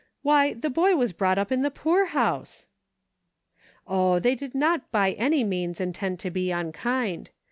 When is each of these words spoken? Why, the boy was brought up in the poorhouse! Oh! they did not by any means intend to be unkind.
Why, 0.23 0.53
the 0.53 0.71
boy 0.71 0.95
was 0.95 1.13
brought 1.13 1.37
up 1.37 1.51
in 1.51 1.61
the 1.61 1.69
poorhouse! 1.69 2.65
Oh! 3.85 4.17
they 4.17 4.33
did 4.33 4.55
not 4.55 4.91
by 4.91 5.11
any 5.11 5.43
means 5.43 5.79
intend 5.79 6.19
to 6.21 6.31
be 6.31 6.49
unkind. 6.49 7.29